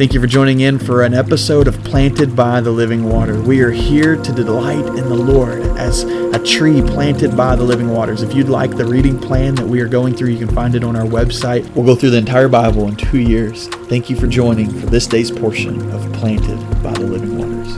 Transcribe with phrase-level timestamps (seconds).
[0.00, 3.38] Thank you for joining in for an episode of Planted by the Living Water.
[3.38, 7.90] We are here to delight in the Lord as a tree planted by the living
[7.90, 8.22] waters.
[8.22, 10.84] If you'd like the reading plan that we are going through, you can find it
[10.84, 11.68] on our website.
[11.74, 13.68] We'll go through the entire Bible in two years.
[13.68, 17.76] Thank you for joining for this day's portion of Planted by the Living Waters.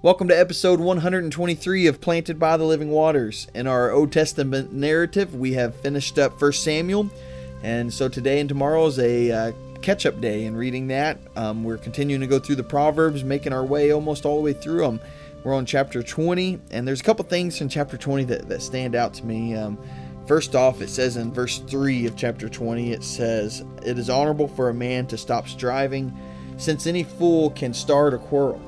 [0.00, 3.48] Welcome to episode 123 of Planted by the Living Waters.
[3.54, 7.10] In our Old Testament narrative, we have finished up 1 Samuel.
[7.62, 11.18] And so today and tomorrow is a uh, catch up day in reading that.
[11.36, 14.52] Um, we're continuing to go through the Proverbs, making our way almost all the way
[14.52, 15.00] through them.
[15.44, 18.94] We're on chapter 20, and there's a couple things in chapter 20 that, that stand
[18.94, 19.54] out to me.
[19.54, 19.78] Um,
[20.26, 24.48] first off, it says in verse 3 of chapter 20, it says, It is honorable
[24.48, 26.14] for a man to stop striving,
[26.58, 28.60] since any fool can start a quarrel.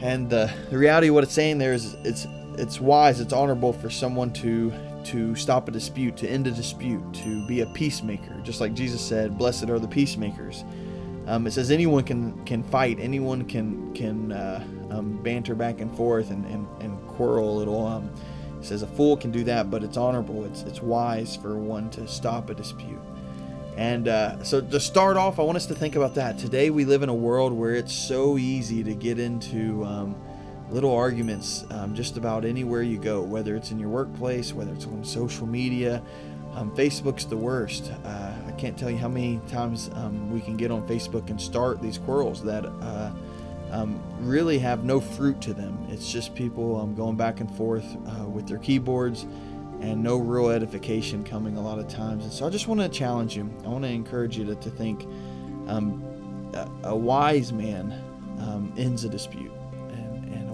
[0.00, 2.26] And the, the reality of what it's saying there is it's
[2.58, 4.72] it's wise, it's honorable for someone to
[5.06, 8.40] to stop a dispute, to end a dispute, to be a peacemaker.
[8.42, 10.64] Just like Jesus said, "Blessed are the peacemakers."
[11.26, 15.94] Um, it says anyone can can fight, anyone can can uh, um, banter back and
[15.96, 17.86] forth and, and, and quarrel a little.
[17.86, 18.10] Um,
[18.58, 20.44] it says a fool can do that, but it's honorable.
[20.44, 23.00] It's it's wise for one to stop a dispute.
[23.76, 26.38] And uh, so to start off, I want us to think about that.
[26.38, 30.14] Today we live in a world where it's so easy to get into um,
[30.70, 34.86] little arguments um, just about anywhere you go, whether it's in your workplace, whether it's
[34.86, 36.02] on social media.
[36.54, 37.92] Um, Facebook's the worst.
[38.04, 41.40] Uh, I can't tell you how many times um, we can get on Facebook and
[41.40, 43.12] start these quarrels that uh,
[43.70, 45.78] um, really have no fruit to them.
[45.90, 49.26] It's just people um, going back and forth uh, with their keyboards
[49.80, 52.24] and no real edification coming a lot of times.
[52.24, 53.48] And so I just want to challenge you.
[53.64, 55.04] I want to encourage you to, to think
[55.68, 56.02] um,
[56.52, 58.04] a, a, wise man
[58.76, 59.52] ends a dispute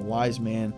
[0.06, 0.72] wise man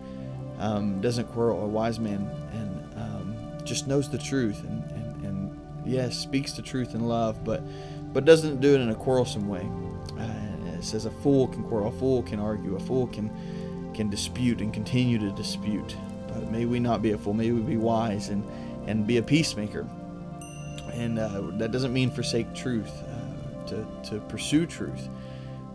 [0.59, 1.63] um, doesn't quarrel.
[1.63, 6.61] A wise man and um, just knows the truth and, and, and yes, speaks the
[6.61, 7.61] truth in love, but
[8.13, 9.69] but doesn't do it in a quarrelsome way.
[10.19, 13.29] Uh, it says a fool can quarrel, a fool can argue, a fool can
[13.93, 15.95] can dispute and continue to dispute.
[16.27, 17.33] But may we not be a fool.
[17.33, 18.43] May we be wise and
[18.87, 19.87] and be a peacemaker.
[20.93, 25.09] And uh, that doesn't mean forsake truth, uh, to to pursue truth,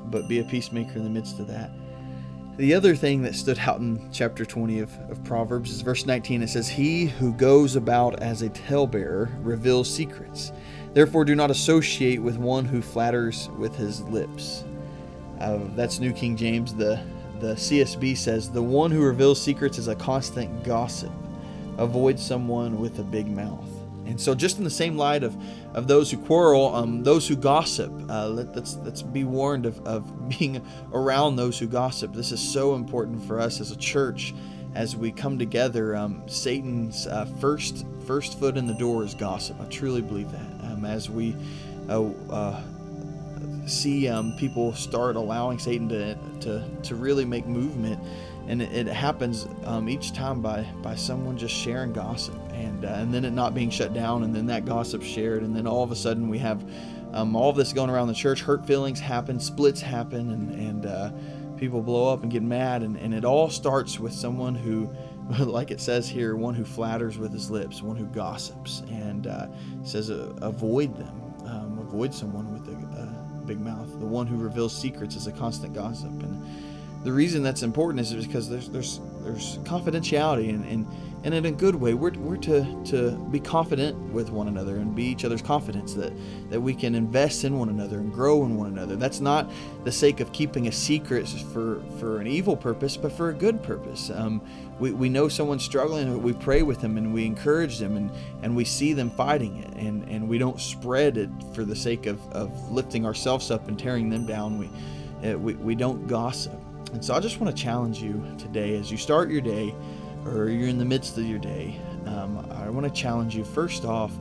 [0.06, 1.70] but be a peacemaker in the midst of that.
[2.56, 6.40] The other thing that stood out in chapter 20 of, of Proverbs is verse 19.
[6.40, 10.52] It says, He who goes about as a talebearer reveals secrets.
[10.92, 14.62] Therefore, do not associate with one who flatters with his lips.
[15.40, 16.72] Uh, that's New King James.
[16.72, 17.00] The,
[17.40, 21.10] the CSB says, The one who reveals secrets is a constant gossip.
[21.76, 23.73] Avoid someone with a big mouth.
[24.06, 25.36] And so, just in the same light of,
[25.74, 29.84] of those who quarrel, um, those who gossip, uh, let, us let's be warned of,
[29.86, 32.12] of being around those who gossip.
[32.12, 34.34] This is so important for us as a church
[34.74, 35.96] as we come together.
[35.96, 39.60] Um, Satan's uh, first first foot in the door is gossip.
[39.60, 40.70] I truly believe that.
[40.70, 41.36] Um, as we
[41.88, 42.62] uh, uh
[43.66, 48.02] see um, people start allowing Satan to, to, to really make movement.
[48.46, 52.38] And it, it happens um, each time by by someone just sharing gossip.
[52.52, 55.42] And uh, and then it not being shut down and then that gossip shared.
[55.42, 56.62] And then all of a sudden we have
[57.12, 58.42] um, all of this going around the church.
[58.42, 61.10] Hurt feelings happen splits happen and and uh,
[61.56, 62.82] people blow up and get mad.
[62.82, 64.94] And, and it all starts with someone who
[65.38, 69.46] like it says here one who flatters with his lips one who gossips and uh,
[69.82, 73.88] says uh, avoid them um, avoid someone with a, a big mouth.
[74.00, 76.10] The one who reveals secrets is a constant gossip.
[76.22, 80.86] And the reason that's important is because there's there's there's confidentiality and, and,
[81.24, 84.94] and in a good way we're, we're to, to be confident with one another and
[84.94, 86.12] be each other's confidence that,
[86.50, 88.94] that we can invest in one another and grow in one another.
[88.94, 89.50] That's not
[89.84, 93.62] the sake of keeping a secret for, for an evil purpose but for a good
[93.62, 94.10] purpose.
[94.10, 94.42] Um,
[94.78, 98.10] we, we know someone's struggling we pray with them and we encourage them and,
[98.42, 99.72] and we see them fighting it.
[99.76, 103.78] And, and we don't spread it for the sake of, of lifting ourselves up and
[103.78, 104.58] tearing them down.
[104.58, 104.70] We,
[105.28, 106.60] uh, we, we don't gossip.
[106.92, 109.74] And so I just want to challenge you today as you start your day
[110.26, 111.80] or you're in the midst of your day.
[112.06, 114.12] Um, I want to challenge you first off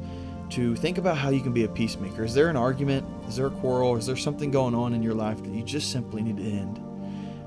[0.51, 2.23] to think about how you can be a peacemaker.
[2.23, 3.05] Is there an argument?
[3.27, 3.95] Is there a quarrel?
[3.95, 6.79] Is there something going on in your life that you just simply need to end?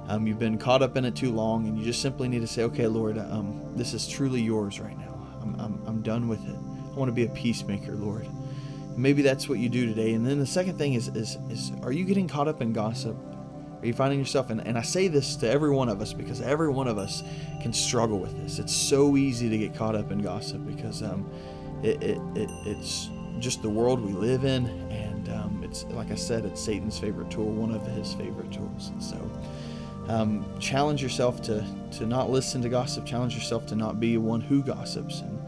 [0.09, 2.47] Um, you've been caught up in it too long and you just simply need to
[2.47, 5.29] say, okay, Lord, um, this is truly yours right now.
[5.43, 6.55] I'm, I'm, I'm done with it.
[6.55, 8.27] I want to be a peacemaker, Lord.
[8.97, 10.15] Maybe that's what you do today.
[10.15, 13.17] And then the second thing is, is, is are you getting caught up in gossip?
[13.81, 16.41] Are you finding yourself, and, and I say this to every one of us because
[16.41, 17.23] every one of us
[17.61, 18.59] can struggle with this.
[18.59, 21.31] It's so easy to get caught up in gossip because um,
[21.83, 26.15] it, it, it, it's just the world we live in, and um, it's like I
[26.15, 28.89] said, it's Satan's favorite tool, one of his favorite tools.
[28.89, 29.31] And so,
[30.09, 33.05] um, challenge yourself to to not listen to gossip.
[33.05, 35.39] Challenge yourself to not be one who gossips, and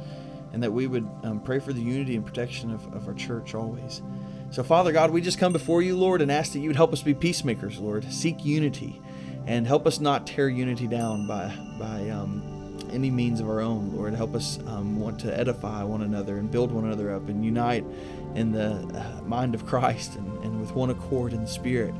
[0.53, 3.55] and that we would um, pray for the unity and protection of, of our church
[3.55, 4.03] always.
[4.51, 6.95] So, Father God, we just come before you, Lord, and ask that you would help
[6.95, 8.11] us be peacemakers, Lord.
[8.11, 9.01] Seek unity
[9.47, 13.95] and help us not tear unity down by, by um, any means of our own,
[13.95, 14.15] Lord.
[14.15, 17.85] Help us um, want to edify one another and build one another up and unite
[18.35, 21.95] in the uh, mind of Christ and, and with one accord in the Spirit.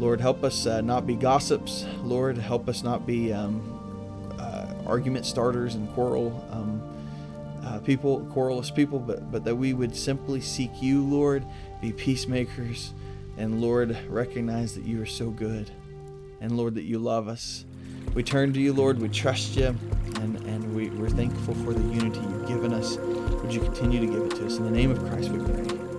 [0.00, 1.86] Lord, help us uh, not be gossips.
[2.02, 6.82] Lord, help us not be um, uh, argument starters and quarrel um,
[7.66, 11.44] uh, people, querulous people, but, but that we would simply seek you, Lord,
[11.80, 12.92] be peacemakers,
[13.36, 15.70] and Lord, recognize that you are so good,
[16.40, 17.64] and Lord, that you love us.
[18.14, 19.76] We turn to you, Lord, we trust you,
[20.16, 22.98] and, and we, we're thankful for the unity you've given us.
[22.98, 24.58] Would you continue to give it to us?
[24.58, 25.95] In the name of Christ we pray.